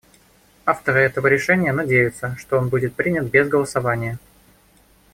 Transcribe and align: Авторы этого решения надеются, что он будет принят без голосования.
Авторы 0.65 1.01
этого 1.01 1.27
решения 1.27 1.71
надеются, 1.71 2.35
что 2.39 2.57
он 2.57 2.69
будет 2.69 2.95
принят 2.95 3.25
без 3.29 3.47
голосования. 3.47 4.17